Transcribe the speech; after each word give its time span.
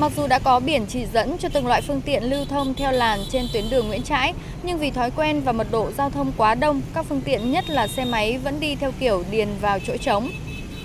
Mặc 0.00 0.12
dù 0.16 0.26
đã 0.26 0.38
có 0.38 0.60
biển 0.60 0.86
chỉ 0.88 1.06
dẫn 1.12 1.36
cho 1.38 1.48
từng 1.48 1.66
loại 1.66 1.82
phương 1.82 2.00
tiện 2.00 2.22
lưu 2.24 2.44
thông 2.44 2.74
theo 2.74 2.92
làn 2.92 3.24
trên 3.30 3.46
tuyến 3.52 3.70
đường 3.70 3.88
Nguyễn 3.88 4.02
Trãi, 4.02 4.32
nhưng 4.62 4.78
vì 4.78 4.90
thói 4.90 5.10
quen 5.10 5.40
và 5.40 5.52
mật 5.52 5.66
độ 5.70 5.90
giao 5.98 6.10
thông 6.10 6.32
quá 6.36 6.54
đông, 6.54 6.82
các 6.94 7.06
phương 7.08 7.20
tiện 7.20 7.50
nhất 7.50 7.70
là 7.70 7.86
xe 7.86 8.04
máy 8.04 8.38
vẫn 8.38 8.60
đi 8.60 8.74
theo 8.74 8.92
kiểu 9.00 9.24
điền 9.30 9.48
vào 9.60 9.78
chỗ 9.86 9.96
trống. 9.96 10.30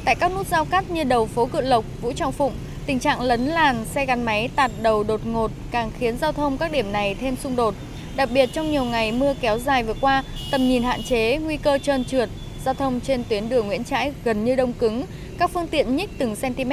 Tại 0.05 0.15
các 0.15 0.31
nút 0.35 0.47
giao 0.47 0.65
cắt 0.65 0.91
như 0.91 1.03
đầu 1.03 1.25
phố 1.25 1.45
Cự 1.45 1.61
Lộc, 1.61 1.85
Vũ 2.01 2.11
Trọng 2.11 2.31
Phụng, 2.31 2.53
tình 2.85 2.99
trạng 2.99 3.21
lấn 3.21 3.45
làn 3.45 3.85
xe 3.85 4.05
gắn 4.05 4.23
máy 4.23 4.49
tạt 4.55 4.71
đầu 4.81 5.03
đột 5.03 5.25
ngột 5.25 5.51
càng 5.71 5.91
khiến 5.99 6.17
giao 6.17 6.31
thông 6.31 6.57
các 6.57 6.71
điểm 6.71 6.91
này 6.91 7.15
thêm 7.15 7.35
xung 7.35 7.55
đột. 7.55 7.75
Đặc 8.15 8.29
biệt 8.33 8.49
trong 8.53 8.71
nhiều 8.71 8.83
ngày 8.83 9.11
mưa 9.11 9.33
kéo 9.41 9.59
dài 9.59 9.83
vừa 9.83 9.95
qua, 10.01 10.23
tầm 10.51 10.69
nhìn 10.69 10.83
hạn 10.83 11.03
chế, 11.03 11.37
nguy 11.37 11.57
cơ 11.57 11.77
trơn 11.77 12.05
trượt, 12.05 12.29
giao 12.65 12.73
thông 12.73 12.99
trên 12.99 13.23
tuyến 13.29 13.49
đường 13.49 13.67
Nguyễn 13.67 13.83
Trãi 13.83 14.11
gần 14.23 14.45
như 14.45 14.55
đông 14.55 14.73
cứng, 14.73 15.05
các 15.37 15.51
phương 15.53 15.67
tiện 15.67 15.95
nhích 15.95 16.09
từng 16.17 16.35
cm. 16.35 16.71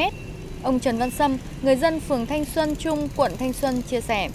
Ông 0.62 0.78
Trần 0.78 0.98
Văn 0.98 1.10
Sâm, 1.10 1.36
người 1.62 1.76
dân 1.76 2.00
phường 2.00 2.26
Thanh 2.26 2.44
Xuân 2.44 2.76
Trung, 2.76 3.08
quận 3.16 3.32
Thanh 3.38 3.52
Xuân 3.52 3.82
chia 3.82 4.00
sẻ. 4.00 4.28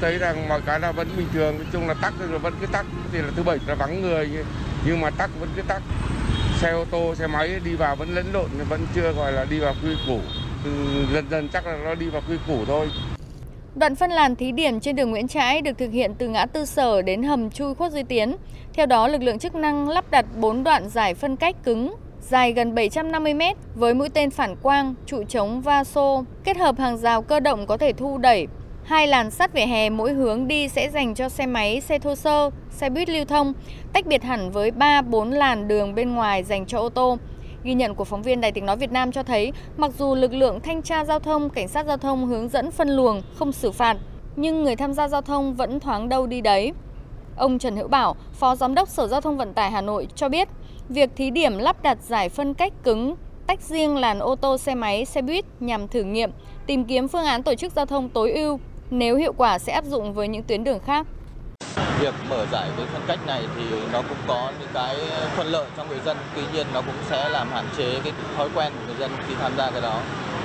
Thấy 0.00 0.18
rằng 0.18 0.48
mọi 0.48 0.60
cái 0.66 0.80
là 0.80 0.92
vẫn 0.92 1.08
bình 1.16 1.26
thường, 1.32 1.56
nói 1.58 1.66
chung 1.72 1.88
là 1.88 1.94
tắc 2.02 2.14
rồi 2.30 2.38
vẫn 2.38 2.54
cứ 2.60 2.66
tắc, 2.66 2.86
thì 3.12 3.18
là 3.18 3.28
thứ 3.36 3.42
bảy 3.42 3.58
là 3.66 3.74
vắng 3.74 4.02
người 4.02 4.28
nhưng 4.86 5.00
mà 5.00 5.10
tắc 5.10 5.30
vẫn 5.40 5.48
cứ 5.56 5.62
tắc. 5.62 5.82
Xe 6.60 6.70
ô 6.70 6.84
tô, 6.90 7.14
xe 7.14 7.26
máy 7.26 7.60
đi 7.64 7.74
vào 7.74 7.96
vẫn 7.96 8.14
lẫn 8.14 8.26
lộn, 8.32 8.50
vẫn 8.68 8.86
chưa 8.94 9.12
gọi 9.12 9.32
là 9.32 9.44
đi 9.44 9.58
vào 9.58 9.74
quy 9.82 9.90
củ. 10.06 10.18
Dần 11.12 11.26
dần 11.30 11.48
chắc 11.52 11.66
là 11.66 11.76
nó 11.84 11.94
đi 11.94 12.06
vào 12.08 12.22
quy 12.28 12.36
củ 12.46 12.64
thôi. 12.64 12.88
Đoạn 13.74 13.94
phân 13.94 14.10
làn 14.10 14.36
thí 14.36 14.52
điểm 14.52 14.80
trên 14.80 14.96
đường 14.96 15.10
Nguyễn 15.10 15.28
Trãi 15.28 15.62
được 15.62 15.78
thực 15.78 15.92
hiện 15.92 16.14
từ 16.18 16.28
ngã 16.28 16.46
tư 16.46 16.64
sở 16.64 17.02
đến 17.02 17.22
hầm 17.22 17.50
chui 17.50 17.74
Khuất 17.74 17.92
Duy 17.92 18.02
Tiến. 18.02 18.36
Theo 18.72 18.86
đó, 18.86 19.08
lực 19.08 19.22
lượng 19.22 19.38
chức 19.38 19.54
năng 19.54 19.88
lắp 19.88 20.10
đặt 20.10 20.26
4 20.36 20.64
đoạn 20.64 20.88
giải 20.88 21.14
phân 21.14 21.36
cách 21.36 21.56
cứng 21.64 21.94
dài 22.30 22.52
gần 22.52 22.74
750 22.74 23.34
m 23.34 23.40
với 23.74 23.94
mũi 23.94 24.08
tên 24.08 24.30
phản 24.30 24.56
quang, 24.56 24.94
trụ 25.06 25.22
chống 25.28 25.60
va 25.60 25.84
xô, 25.84 26.24
kết 26.44 26.56
hợp 26.56 26.78
hàng 26.78 26.96
rào 26.96 27.22
cơ 27.22 27.40
động 27.40 27.66
có 27.66 27.76
thể 27.76 27.92
thu 27.92 28.18
đẩy. 28.18 28.46
Hai 28.84 29.06
làn 29.06 29.30
sắt 29.30 29.52
vỉa 29.52 29.66
hè 29.66 29.90
mỗi 29.90 30.12
hướng 30.12 30.48
đi 30.48 30.68
sẽ 30.68 30.90
dành 30.90 31.14
cho 31.14 31.28
xe 31.28 31.46
máy, 31.46 31.80
xe 31.80 31.98
thô 31.98 32.14
sơ, 32.14 32.50
xe 32.70 32.90
buýt 32.90 33.08
lưu 33.08 33.24
thông, 33.24 33.52
tách 33.92 34.06
biệt 34.06 34.22
hẳn 34.22 34.50
với 34.50 34.70
3-4 34.70 35.30
làn 35.30 35.68
đường 35.68 35.94
bên 35.94 36.14
ngoài 36.14 36.44
dành 36.44 36.66
cho 36.66 36.78
ô 36.78 36.88
tô. 36.88 37.18
Ghi 37.64 37.74
nhận 37.74 37.94
của 37.94 38.04
phóng 38.04 38.22
viên 38.22 38.40
Đài 38.40 38.52
tiếng 38.52 38.66
nói 38.66 38.76
Việt 38.76 38.92
Nam 38.92 39.12
cho 39.12 39.22
thấy, 39.22 39.52
mặc 39.76 39.90
dù 39.98 40.14
lực 40.14 40.32
lượng 40.32 40.60
thanh 40.60 40.82
tra 40.82 41.04
giao 41.04 41.18
thông, 41.18 41.50
cảnh 41.50 41.68
sát 41.68 41.86
giao 41.86 41.96
thông 41.96 42.26
hướng 42.26 42.48
dẫn 42.48 42.70
phân 42.70 42.88
luồng, 42.88 43.22
không 43.34 43.52
xử 43.52 43.72
phạt, 43.72 43.96
nhưng 44.36 44.62
người 44.62 44.76
tham 44.76 44.92
gia 44.92 45.08
giao 45.08 45.22
thông 45.22 45.54
vẫn 45.54 45.80
thoáng 45.80 46.08
đâu 46.08 46.26
đi 46.26 46.40
đấy. 46.40 46.72
Ông 47.36 47.58
Trần 47.58 47.76
Hữu 47.76 47.88
Bảo, 47.88 48.16
Phó 48.32 48.56
Giám 48.56 48.74
đốc 48.74 48.88
Sở 48.88 49.06
Giao 49.06 49.20
thông 49.20 49.36
Vận 49.36 49.54
tải 49.54 49.70
Hà 49.70 49.80
Nội 49.80 50.08
cho 50.16 50.28
biết, 50.28 50.48
việc 50.88 51.10
thí 51.16 51.30
điểm 51.30 51.58
lắp 51.58 51.82
đặt 51.82 51.98
giải 52.02 52.28
phân 52.28 52.54
cách 52.54 52.72
cứng 52.82 53.16
tách 53.46 53.60
riêng 53.60 53.96
làn 53.96 54.18
ô 54.18 54.36
tô 54.36 54.58
xe 54.58 54.74
máy, 54.74 55.04
xe 55.04 55.22
buýt 55.22 55.44
nhằm 55.60 55.88
thử 55.88 56.02
nghiệm, 56.02 56.30
tìm 56.66 56.84
kiếm 56.84 57.08
phương 57.08 57.24
án 57.24 57.42
tổ 57.42 57.54
chức 57.54 57.72
giao 57.72 57.86
thông 57.86 58.08
tối 58.08 58.32
ưu, 58.32 58.60
nếu 58.90 59.16
hiệu 59.16 59.32
quả 59.36 59.58
sẽ 59.58 59.72
áp 59.72 59.84
dụng 59.84 60.14
với 60.14 60.28
những 60.28 60.42
tuyến 60.42 60.64
đường 60.64 60.78
khác. 60.86 61.06
Việc 62.00 62.14
mở 62.30 62.46
giải 62.52 62.68
với 62.76 62.86
phân 62.86 63.02
cách 63.06 63.18
này 63.26 63.42
thì 63.56 63.64
nó 63.92 64.02
cũng 64.08 64.18
có 64.26 64.52
những 64.60 64.68
cái 64.74 64.96
thuận 65.36 65.46
lợi 65.46 65.66
cho 65.76 65.84
người 65.84 66.00
dân, 66.04 66.16
tuy 66.34 66.42
nhiên 66.52 66.66
nó 66.74 66.80
cũng 66.80 66.94
sẽ 67.10 67.28
làm 67.28 67.50
hạn 67.50 67.64
chế 67.76 68.00
cái 68.04 68.12
thói 68.36 68.48
quen 68.54 68.72
của 68.72 68.86
người 68.86 68.96
dân 68.98 69.10
khi 69.28 69.34
tham 69.40 69.52
gia 69.58 69.70
cái 69.70 69.80
đó. 69.80 70.00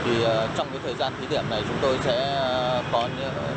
Thì 0.06 0.24
ờ, 0.24 0.48
trong 0.58 0.68
cái 0.72 0.80
thời 0.84 0.94
gian 0.94 1.14
thí 1.22 1.28
điểm 1.28 1.44
này 1.50 1.64
chúng 1.68 1.78
tôi 1.82 1.98
sẽ 2.04 2.36
ờ, 2.36 2.84
có 2.92 3.10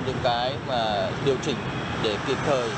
những, 0.07 0.17
cái 0.23 0.55
mà 0.69 1.09
điều 1.25 1.37
chỉnh 1.43 1.57
để 2.03 2.17
kịp 2.27 2.37
thời 2.47 2.69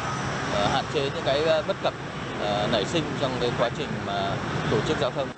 Ờ, 0.54 0.66
hạn 0.66 0.84
chế 0.94 1.00
những 1.00 1.24
cái 1.24 1.40
ờ, 1.44 1.62
bất 1.68 1.76
cập 1.82 1.94
ờ, 2.40 2.68
nảy 2.72 2.84
sinh 2.84 3.02
trong 3.20 3.30
cái 3.40 3.50
quá 3.58 3.70
trình 3.78 3.88
mà 4.06 4.36
tổ 4.70 4.76
chức 4.88 4.98
giao 5.00 5.10
thông. 5.10 5.28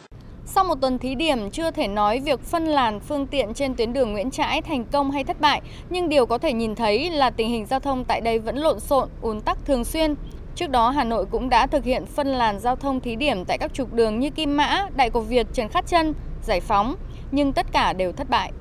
Sau 0.47 0.65
một 0.65 0.75
tuần 0.81 0.99
thí 0.99 1.15
điểm, 1.15 1.51
chưa 1.51 1.71
thể 1.71 1.89
nói 1.89 2.21
việc 2.21 2.41
phân 2.41 2.67
làn 2.67 3.01
phương 3.01 3.27
tiện 3.27 3.55
trên 3.55 3.75
tuyến 3.75 3.93
đường 3.93 4.13
Nguyễn 4.13 4.31
Trãi 4.31 4.63
thành 4.63 4.85
công 4.85 5.11
hay 5.11 5.25
thất 5.25 5.41
bại, 5.41 5.63
nhưng 5.91 6.09
điều 6.09 6.27
có 6.27 6.39
thể 6.39 6.53
nhìn 6.53 6.75
thấy 6.75 7.11
là 7.11 7.31
tình 7.31 7.49
hình 7.49 7.67
giao 7.67 7.81
thông 7.81 8.05
tại 8.05 8.21
đây 8.21 8.39
vẫn 8.39 8.57
lộn 8.57 8.81
xộn, 8.81 9.09
ùn 9.23 9.41
tắc 9.41 9.59
thường 9.65 9.85
xuyên. 9.85 10.15
Trước 10.55 10.71
đó, 10.71 10.91
Hà 10.91 11.05
Nội 11.05 11.27
cũng 11.31 11.49
đã 11.49 11.67
thực 11.67 11.85
hiện 11.85 12.07
phân 12.07 12.27
làn 12.27 12.61
giao 12.61 12.77
thông 12.77 13.01
thí 13.01 13.17
điểm 13.17 13.45
tại 13.45 13.59
các 13.59 13.75
trục 13.75 13.93
đường 13.93 14.21
như 14.21 14.31
Kim 14.31 14.57
Mã, 14.57 14.87
Đại 14.97 15.11
Cổ 15.11 15.21
Việt, 15.21 15.47
Trần 15.53 15.69
Khát 15.69 15.87
Trân, 15.87 16.15
Giải 16.43 16.61
Phóng, 16.61 16.97
nhưng 17.31 17.53
tất 17.53 17.67
cả 17.73 17.93
đều 17.93 18.13
thất 18.13 18.31
bại. 18.31 18.53